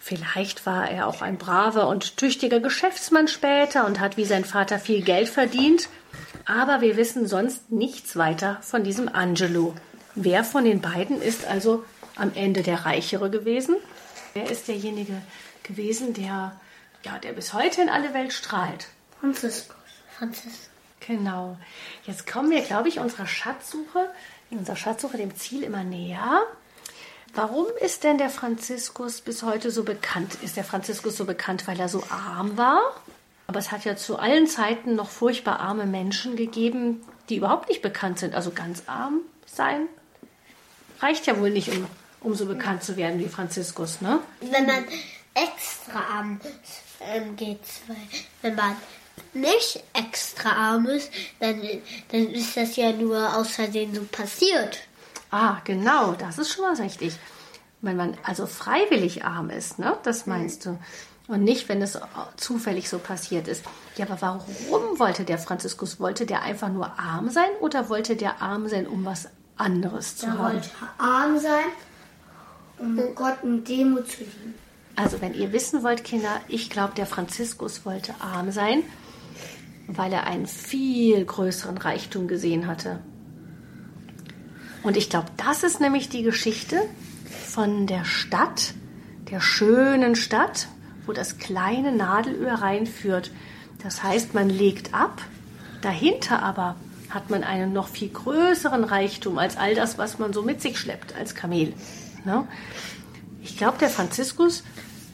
Vielleicht 0.00 0.66
war 0.66 0.90
er 0.90 1.06
auch 1.06 1.22
ein 1.22 1.38
braver 1.38 1.86
und 1.86 2.16
tüchtiger 2.16 2.58
Geschäftsmann 2.58 3.28
später 3.28 3.86
und 3.86 4.00
hat 4.00 4.16
wie 4.16 4.24
sein 4.24 4.44
Vater 4.44 4.80
viel 4.80 5.02
Geld 5.02 5.28
verdient. 5.28 5.88
Aber 6.44 6.80
wir 6.80 6.96
wissen 6.96 7.28
sonst 7.28 7.70
nichts 7.70 8.16
weiter 8.16 8.58
von 8.62 8.82
diesem 8.82 9.08
Angelo. 9.08 9.76
Wer 10.16 10.42
von 10.42 10.64
den 10.64 10.80
beiden 10.80 11.22
ist 11.22 11.46
also 11.46 11.84
am 12.16 12.32
Ende 12.34 12.62
der 12.62 12.84
Reichere 12.84 13.30
gewesen? 13.30 13.76
Wer 14.32 14.50
ist 14.50 14.66
derjenige 14.66 15.22
gewesen, 15.62 16.14
der, 16.14 16.60
ja, 17.04 17.18
der 17.22 17.32
bis 17.32 17.52
heute 17.52 17.80
in 17.80 17.90
alle 17.90 18.12
Welt 18.12 18.32
strahlt? 18.32 18.88
Franziskus. 19.20 19.76
Franzis. 20.18 20.68
Genau. 21.06 21.58
Jetzt 22.06 22.26
kommen 22.26 22.50
wir, 22.50 22.62
glaube 22.62 22.88
ich, 22.88 22.98
unserer 22.98 23.26
Schatzsuche, 23.26 24.08
in 24.50 24.58
unserer 24.58 24.76
Schatzsuche 24.76 25.16
dem 25.16 25.34
Ziel 25.36 25.62
immer 25.62 25.84
näher. 25.84 26.42
Warum 27.34 27.66
ist 27.80 28.04
denn 28.04 28.18
der 28.18 28.30
Franziskus 28.30 29.20
bis 29.20 29.42
heute 29.42 29.70
so 29.70 29.82
bekannt? 29.82 30.38
Ist 30.42 30.56
der 30.56 30.64
Franziskus 30.64 31.16
so 31.16 31.24
bekannt, 31.24 31.66
weil 31.66 31.80
er 31.80 31.88
so 31.88 32.04
arm 32.08 32.56
war? 32.56 32.80
Aber 33.46 33.58
es 33.58 33.72
hat 33.72 33.84
ja 33.84 33.96
zu 33.96 34.18
allen 34.18 34.46
Zeiten 34.46 34.94
noch 34.94 35.10
furchtbar 35.10 35.60
arme 35.60 35.86
Menschen 35.86 36.36
gegeben, 36.36 37.02
die 37.28 37.36
überhaupt 37.36 37.68
nicht 37.68 37.82
bekannt 37.82 38.18
sind. 38.18 38.34
Also 38.34 38.52
ganz 38.52 38.84
arm 38.86 39.20
sein 39.46 39.88
reicht 41.00 41.26
ja 41.26 41.38
wohl 41.38 41.50
nicht, 41.50 41.68
um, 41.68 41.86
um 42.20 42.34
so 42.34 42.46
bekannt 42.46 42.82
zu 42.82 42.96
werden 42.96 43.18
wie 43.18 43.28
Franziskus, 43.28 44.00
ne? 44.00 44.20
Wenn 44.40 44.66
man 44.66 44.84
extra 45.34 46.00
arm 46.00 46.40
ähm. 47.00 47.36
Weil 47.38 47.96
wenn 48.42 48.54
man 48.54 48.76
nicht 49.34 49.82
extra 49.92 50.50
arm 50.50 50.86
ist, 50.86 51.10
dann, 51.40 51.60
dann 52.10 52.30
ist 52.30 52.56
das 52.56 52.76
ja 52.76 52.92
nur 52.92 53.36
aus 53.36 53.50
Versehen 53.50 53.94
so 53.94 54.02
passiert. 54.04 54.78
Ah, 55.30 55.58
genau, 55.64 56.12
das 56.12 56.38
ist 56.38 56.52
schon 56.52 56.64
mal 56.64 56.74
richtig. 56.80 57.14
Wenn 57.80 57.96
man 57.96 58.16
also 58.22 58.46
freiwillig 58.46 59.24
arm 59.24 59.50
ist, 59.50 59.78
ne? 59.78 59.96
Das 60.04 60.26
meinst 60.26 60.64
du. 60.64 60.78
Und 61.26 61.42
nicht, 61.42 61.68
wenn 61.68 61.80
es 61.82 61.98
zufällig 62.36 62.88
so 62.88 62.98
passiert 62.98 63.48
ist. 63.48 63.64
Ja, 63.96 64.06
aber 64.06 64.20
warum 64.20 64.98
wollte 64.98 65.24
der 65.24 65.38
Franziskus? 65.38 65.98
Wollte 65.98 66.26
der 66.26 66.42
einfach 66.42 66.68
nur 66.68 66.98
arm 66.98 67.30
sein 67.30 67.48
oder 67.60 67.88
wollte 67.88 68.14
der 68.16 68.42
arm 68.42 68.68
sein, 68.68 68.86
um 68.86 69.04
was 69.04 69.28
anderes 69.56 70.16
zu 70.16 70.26
Er 70.26 70.32
haben? 70.38 70.54
wollte 70.54 70.68
arm 70.98 71.38
sein, 71.38 71.64
um 72.78 73.14
Gott 73.14 73.38
in 73.42 73.64
Demut 73.64 74.10
zu 74.10 74.18
lieben. 74.18 74.54
Also, 74.96 75.20
wenn 75.20 75.34
ihr 75.34 75.52
wissen 75.52 75.82
wollt, 75.82 76.04
Kinder, 76.04 76.40
ich 76.48 76.70
glaube, 76.70 76.94
der 76.94 77.06
Franziskus 77.06 77.84
wollte 77.84 78.14
arm 78.20 78.52
sein, 78.52 78.82
weil 79.86 80.12
er 80.12 80.26
einen 80.26 80.46
viel 80.46 81.24
größeren 81.24 81.78
Reichtum 81.78 82.28
gesehen 82.28 82.66
hatte. 82.66 83.00
Und 84.82 84.96
ich 84.96 85.10
glaube, 85.10 85.28
das 85.36 85.62
ist 85.62 85.80
nämlich 85.80 86.08
die 86.08 86.22
Geschichte 86.22 86.82
von 87.46 87.86
der 87.86 88.04
Stadt, 88.04 88.74
der 89.30 89.40
schönen 89.40 90.14
Stadt, 90.14 90.68
wo 91.06 91.12
das 91.12 91.38
kleine 91.38 91.92
Nadelöhr 91.92 92.54
reinführt. 92.54 93.30
Das 93.82 94.02
heißt, 94.02 94.34
man 94.34 94.48
legt 94.48 94.94
ab, 94.94 95.22
dahinter 95.80 96.42
aber 96.42 96.76
hat 97.10 97.30
man 97.30 97.44
einen 97.44 97.72
noch 97.72 97.88
viel 97.88 98.08
größeren 98.08 98.84
Reichtum 98.84 99.38
als 99.38 99.56
all 99.56 99.74
das, 99.74 99.98
was 99.98 100.18
man 100.18 100.32
so 100.32 100.42
mit 100.42 100.60
sich 100.60 100.78
schleppt 100.78 101.14
als 101.16 101.34
Kamel. 101.34 101.72
Ne? 102.24 102.46
Ich 103.42 103.56
glaube, 103.56 103.78
der 103.78 103.88
Franziskus, 103.90 104.64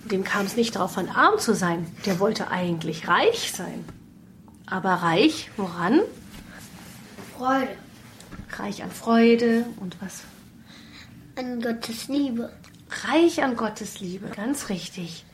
dem 0.05 0.25
kam 0.25 0.47
es 0.47 0.57
nicht 0.57 0.77
darauf 0.77 0.97
an, 0.97 1.09
arm 1.09 1.39
zu 1.39 1.55
sein. 1.55 1.87
Der 2.07 2.19
wollte 2.19 2.51
eigentlich 2.51 3.07
reich 3.07 3.53
sein. 3.53 3.85
Aber 4.71 4.95
reich 4.95 5.51
woran? 5.57 6.01
Freude. 7.37 7.77
Reich 8.57 8.83
an 8.83 8.91
Freude 8.91 9.67
und 9.81 10.01
was? 10.01 10.23
An 11.37 11.61
Gottes 11.61 12.09
Liebe. 12.09 12.53
Reich 13.05 13.43
an 13.43 13.57
Gottes 13.57 14.01
Liebe, 14.01 14.29
ganz 14.29 14.69
richtig. 14.69 15.25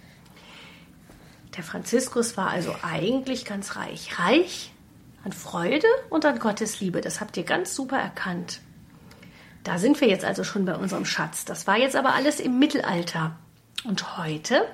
Der 1.56 1.64
Franziskus 1.64 2.36
war 2.36 2.50
also 2.50 2.74
eigentlich 2.82 3.44
ganz 3.44 3.76
reich. 3.76 4.18
Reich 4.18 4.72
an 5.24 5.32
Freude 5.32 5.86
und 6.10 6.24
an 6.24 6.38
Gottes 6.38 6.80
Liebe. 6.80 7.00
Das 7.00 7.20
habt 7.20 7.36
ihr 7.36 7.44
ganz 7.44 7.74
super 7.74 7.98
erkannt. 7.98 8.60
Da 9.64 9.78
sind 9.78 10.00
wir 10.00 10.08
jetzt 10.08 10.24
also 10.24 10.44
schon 10.44 10.64
bei 10.64 10.76
unserem 10.76 11.04
Schatz. 11.04 11.44
Das 11.44 11.66
war 11.66 11.76
jetzt 11.76 11.96
aber 11.96 12.14
alles 12.14 12.40
im 12.40 12.58
Mittelalter. 12.58 13.36
Und 13.84 14.18
heute? 14.18 14.66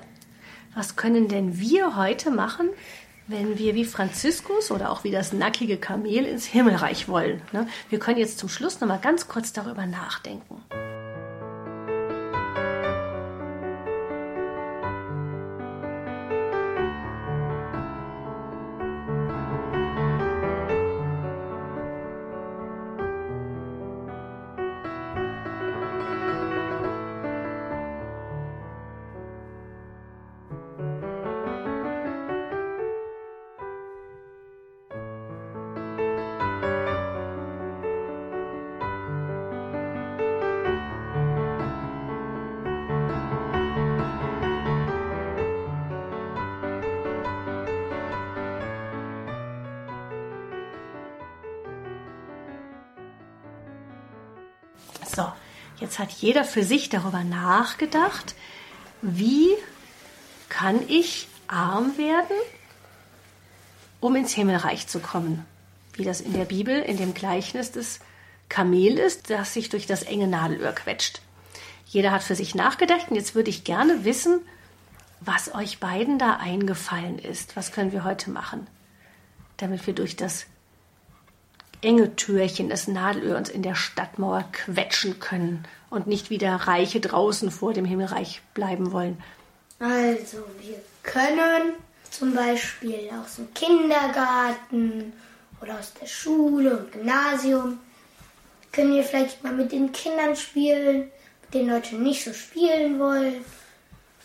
Was 0.75 0.95
können 0.95 1.27
denn 1.27 1.59
wir 1.59 1.95
heute 1.95 2.31
machen, 2.31 2.69
wenn 3.27 3.57
wir 3.57 3.75
wie 3.75 3.85
Franziskus 3.85 4.71
oder 4.71 4.91
auch 4.91 5.03
wie 5.03 5.11
das 5.11 5.33
nackige 5.33 5.77
Kamel 5.77 6.25
ins 6.25 6.45
Himmelreich 6.45 7.07
wollen? 7.07 7.41
ne? 7.51 7.67
Wir 7.89 7.99
können 7.99 8.19
jetzt 8.19 8.37
zum 8.37 8.49
Schluss 8.49 8.81
noch 8.81 8.87
mal 8.87 8.99
ganz 8.99 9.27
kurz 9.27 9.53
darüber 9.53 9.85
nachdenken. 9.85 10.63
Jetzt 55.93 55.99
hat 55.99 56.11
jeder 56.11 56.43
für 56.43 56.63
sich 56.63 56.89
darüber 56.89 57.23
nachgedacht, 57.23 58.33
wie 59.03 59.49
kann 60.49 60.79
ich 60.87 61.27
arm 61.47 61.99
werden, 61.99 62.35
um 63.99 64.15
ins 64.15 64.33
Himmelreich 64.33 64.87
zu 64.87 64.99
kommen. 64.99 65.45
Wie 65.93 66.03
das 66.03 66.19
in 66.19 66.33
der 66.33 66.45
Bibel, 66.45 66.81
in 66.81 66.97
dem 66.97 67.13
Gleichnis 67.13 67.71
des 67.71 67.99
Kamel 68.49 68.97
ist, 68.97 69.29
das 69.29 69.53
sich 69.53 69.69
durch 69.69 69.85
das 69.85 70.01
enge 70.01 70.27
Nadelöhr 70.27 70.71
quetscht. 70.71 71.21
Jeder 71.85 72.11
hat 72.11 72.23
für 72.23 72.35
sich 72.35 72.55
nachgedacht 72.55 73.11
und 73.11 73.15
jetzt 73.15 73.35
würde 73.35 73.51
ich 73.51 73.63
gerne 73.63 74.03
wissen, 74.03 74.41
was 75.19 75.53
euch 75.53 75.79
beiden 75.79 76.17
da 76.17 76.37
eingefallen 76.37 77.19
ist. 77.19 77.55
Was 77.55 77.71
können 77.71 77.91
wir 77.91 78.03
heute 78.03 78.31
machen, 78.31 78.65
damit 79.57 79.85
wir 79.85 79.93
durch 79.93 80.15
das 80.15 80.47
enge 81.83 82.15
Türchen 82.15 82.69
des 82.69 82.87
Nadelöhr 82.87 83.37
uns 83.37 83.49
in 83.49 83.61
der 83.61 83.75
Stadtmauer 83.75 84.45
quetschen 84.51 85.19
können 85.19 85.65
und 85.89 86.07
nicht 86.07 86.29
wie 86.29 86.37
der 86.37 86.55
Reiche 86.55 86.99
draußen 86.99 87.51
vor 87.51 87.73
dem 87.73 87.85
Himmelreich 87.85 88.41
bleiben 88.53 88.91
wollen. 88.91 89.21
Also, 89.79 90.37
wir 90.61 90.81
können 91.03 91.73
zum 92.09 92.33
Beispiel 92.33 93.09
aus 93.21 93.35
dem 93.35 93.53
Kindergarten 93.53 95.13
oder 95.61 95.79
aus 95.79 95.93
der 95.99 96.07
Schule 96.07 96.77
und 96.77 96.91
Gymnasium, 96.91 97.79
können 98.71 98.95
wir 98.95 99.03
vielleicht 99.03 99.43
mal 99.43 99.53
mit 99.53 99.71
den 99.71 99.91
Kindern 99.91 100.35
spielen, 100.35 101.11
mit 101.41 101.53
denen 101.53 101.69
Leute 101.69 101.95
nicht 101.95 102.23
so 102.23 102.33
spielen 102.33 102.99
wollen. 102.99 103.45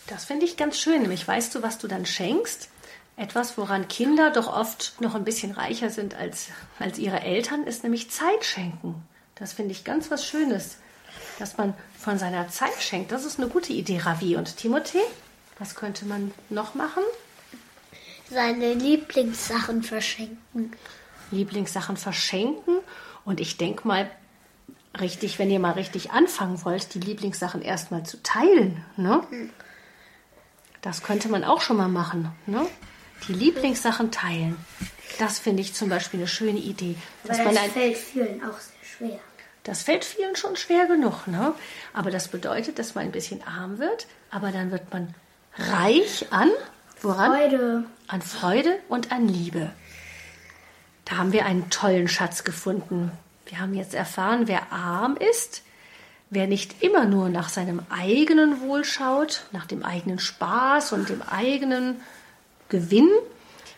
Das 0.07 0.25
finde 0.25 0.45
ich 0.45 0.57
ganz 0.57 0.79
schön. 0.79 1.01
Nämlich 1.01 1.27
weißt 1.27 1.53
du, 1.53 1.61
was 1.61 1.77
du 1.77 1.87
dann 1.87 2.05
schenkst? 2.05 2.69
Etwas, 3.19 3.57
woran 3.57 3.89
Kinder 3.89 4.31
doch 4.31 4.47
oft 4.47 4.93
noch 5.01 5.13
ein 5.13 5.25
bisschen 5.25 5.51
reicher 5.51 5.89
sind 5.89 6.15
als, 6.15 6.47
als 6.79 6.97
ihre 6.97 7.19
Eltern, 7.19 7.65
ist 7.65 7.83
nämlich 7.83 8.09
Zeit 8.09 8.45
schenken. 8.45 9.03
Das 9.35 9.51
finde 9.51 9.73
ich 9.73 9.83
ganz 9.83 10.09
was 10.09 10.25
Schönes, 10.25 10.77
dass 11.37 11.57
man 11.57 11.73
von 11.97 12.17
seiner 12.17 12.47
Zeit 12.47 12.81
schenkt. 12.81 13.11
Das 13.11 13.25
ist 13.25 13.37
eine 13.37 13.49
gute 13.49 13.73
Idee, 13.73 13.99
Ravi. 13.99 14.37
Und 14.37 14.55
Timothée, 14.55 15.03
was 15.57 15.75
könnte 15.75 16.05
man 16.05 16.31
noch 16.49 16.75
machen? 16.75 17.03
Seine 18.29 18.73
Lieblingssachen 18.73 19.83
verschenken. 19.83 20.71
Lieblingssachen 21.29 21.97
verschenken. 21.97 22.77
Und 23.25 23.41
ich 23.41 23.57
denke 23.57 23.85
mal, 23.85 24.09
richtig, 24.97 25.39
wenn 25.39 25.51
ihr 25.51 25.59
mal 25.59 25.73
richtig 25.73 26.11
anfangen 26.11 26.63
wollt, 26.63 26.93
die 26.93 27.01
Lieblingssachen 27.01 27.63
erstmal 27.63 28.03
zu 28.05 28.23
teilen. 28.23 28.85
Ne? 28.95 29.21
Das 30.79 31.03
könnte 31.03 31.27
man 31.27 31.43
auch 31.43 31.59
schon 31.59 31.75
mal 31.75 31.89
machen. 31.89 32.31
Ne? 32.45 32.65
Die 33.27 33.33
Lieblingssachen 33.33 34.11
teilen. 34.11 34.57
Das 35.17 35.39
finde 35.39 35.61
ich 35.61 35.73
zum 35.73 35.89
Beispiel 35.89 36.19
eine 36.19 36.27
schöne 36.27 36.59
Idee. 36.59 36.95
Weil 37.23 37.43
man 37.43 37.55
das 37.55 37.63
ein, 37.65 37.71
fällt 37.71 37.97
vielen 37.97 38.43
auch 38.43 38.59
sehr 38.59 38.83
schwer. 38.83 39.19
das 39.63 39.83
fällt 39.83 40.05
vielen 40.05 40.35
schon 40.35 40.55
schwer 40.55 40.85
genug. 40.85 41.27
Ne? 41.27 41.53
Aber 41.93 42.11
das 42.11 42.27
bedeutet, 42.27 42.79
dass 42.79 42.95
man 42.95 43.05
ein 43.05 43.11
bisschen 43.11 43.43
arm 43.43 43.79
wird, 43.79 44.07
aber 44.31 44.51
dann 44.51 44.71
wird 44.71 44.91
man 44.93 45.13
reich 45.57 46.27
an, 46.31 46.49
woran? 47.01 47.31
Freude. 47.31 47.83
An 48.07 48.21
Freude 48.21 48.79
und 48.87 49.11
an 49.11 49.27
Liebe. 49.27 49.71
Da 51.05 51.17
haben 51.17 51.33
wir 51.33 51.45
einen 51.45 51.69
tollen 51.69 52.07
Schatz 52.07 52.43
gefunden. 52.43 53.11
Wir 53.45 53.59
haben 53.59 53.73
jetzt 53.73 53.93
erfahren, 53.93 54.47
wer 54.47 54.71
arm 54.71 55.17
ist, 55.17 55.63
Wer 56.31 56.45
nicht 56.45 56.83
immer 56.83 57.05
nur 57.05 57.29
nach 57.29 57.49
seinem 57.49 57.81
eigenen 57.89 58.61
Wohl 58.61 58.85
schaut, 58.85 59.45
nach 59.51 59.65
dem 59.65 59.83
eigenen 59.83 60.19
Spaß 60.19 60.93
und 60.93 61.09
dem 61.09 61.23
eigenen 61.23 62.01
Gewinn, 62.69 63.09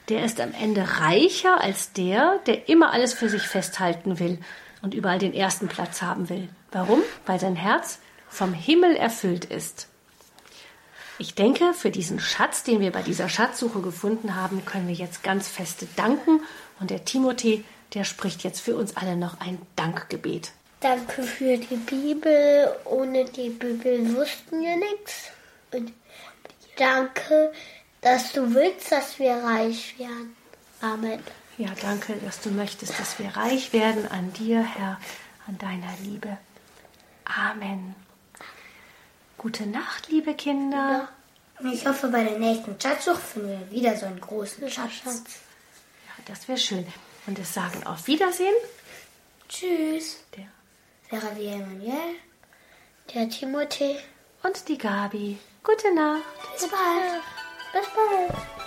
der 0.10 0.26
ist 0.26 0.40
am 0.40 0.54
Ende 0.54 0.86
reicher 1.00 1.62
als 1.62 1.94
der, 1.94 2.40
der 2.46 2.70
immer 2.70 2.92
alles 2.92 3.14
für 3.14 3.30
sich 3.30 3.44
festhalten 3.44 4.20
will 4.20 4.40
und 4.82 4.94
überall 4.94 5.20
den 5.20 5.34
ersten 5.34 5.68
Platz 5.68 6.02
haben 6.02 6.30
will. 6.30 6.50
Warum? 6.72 7.02
Weil 7.26 7.40
sein 7.40 7.56
Herz 7.56 8.00
vom 8.30 8.54
Himmel 8.54 8.96
erfüllt 8.96 9.46
ist. 9.46 9.88
Ich 11.18 11.36
denke, 11.36 11.74
für 11.74 11.92
diesen 11.92 12.20
Schatz, 12.20 12.64
den 12.64 12.80
wir 12.80 12.92
bei 12.92 13.04
dieser 13.04 13.30
Schatzsuche 13.30 13.82
gefunden 13.82 14.36
haben, 14.36 14.66
können 14.66 14.88
wir 14.88 14.96
jetzt 14.96 15.24
ganz 15.24 15.48
feste 15.48 15.88
danken. 15.96 16.42
Und 16.80 16.90
der 16.90 17.06
Timothée, 17.06 17.64
der 17.94 18.06
spricht 18.06 18.44
jetzt 18.44 18.60
für 18.60 18.76
uns 18.76 18.98
alle 18.98 19.16
noch 19.16 19.40
ein 19.40 19.62
Dankgebet. 19.76 20.52
Danke 20.80 21.22
für 21.22 21.58
die 21.58 21.76
Bibel. 21.76 22.74
Ohne 22.86 23.26
die 23.26 23.50
Bibel 23.50 24.16
wussten 24.16 24.62
wir 24.62 24.78
nichts. 24.78 25.30
Und 25.72 25.94
danke, 26.78 27.52
dass 28.02 28.34
du 28.34 28.54
willst, 28.54 28.92
dass 28.92 29.20
wir 29.20 29.36
reich 29.36 29.98
werden. 30.00 30.36
Amen. 30.82 31.24
Ja, 31.58 31.70
danke, 31.80 32.16
dass 32.16 32.42
du 32.42 32.50
möchtest, 32.50 33.00
dass 33.00 33.20
wir 33.20 33.36
reich 33.38 33.72
werden 33.74 34.08
an 34.10 34.34
dir, 34.34 34.64
Herr, 34.64 35.00
an 35.48 35.58
deiner 35.60 35.94
Liebe. 36.04 36.38
Amen. 37.26 37.96
Gute 39.38 39.66
Nacht, 39.68 40.10
liebe 40.10 40.34
Kinder. 40.34 41.10
Und 41.60 41.72
ich 41.72 41.86
hoffe, 41.86 42.08
bei 42.08 42.24
der 42.24 42.40
nächsten 42.40 42.80
Schatzsuche 42.80 43.20
finden 43.20 43.50
wir 43.50 43.72
wieder 43.72 43.96
so 43.96 44.08
einen 44.08 44.20
großen 44.20 44.68
Schatz. 44.70 45.04
Ja, 45.06 46.24
das 46.26 46.48
wäre 46.48 46.58
schön. 46.58 46.88
Und 47.28 47.38
es 47.38 47.54
sagen 47.54 47.84
auf 47.86 48.08
Wiedersehen. 48.08 48.56
Tschüss. 49.48 50.24
Der 50.36 50.48
Sarah 51.12 51.36
wie 51.36 51.48
Emanuel. 51.48 52.16
Der 53.14 53.30
Timothée. 53.30 53.98
und 54.44 54.68
die 54.68 54.78
Gabi. 54.78 55.38
Gute 55.64 55.94
Nacht. 55.94 56.24
Bis 56.54 56.68
bald. 56.68 57.41
Bis 57.74 57.88
bald. 57.96 58.61